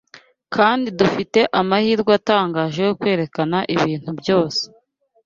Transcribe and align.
kandi 0.55 0.87
dufite 0.99 1.39
amahirwe 1.61 2.11
atangaje 2.19 2.79
yo 2.87 2.93
kwerekana 2.99 3.57
ibintu 3.75 4.09
byose 4.19 4.61